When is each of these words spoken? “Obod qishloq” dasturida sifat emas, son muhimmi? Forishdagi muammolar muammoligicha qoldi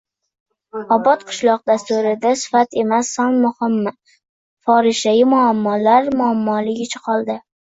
“Obod 0.95 1.25
qishloq” 1.31 1.59
dasturida 1.71 2.31
sifat 2.43 2.77
emas, 2.85 3.11
son 3.19 3.37
muhimmi? 3.43 3.93
Forishdagi 4.69 5.29
muammolar 5.37 6.11
muammoligicha 6.23 7.05
qoldi 7.07 7.39